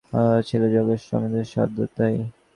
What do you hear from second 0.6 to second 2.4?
যোগেন্দ্র রমেশের সহাধ্যায়ী।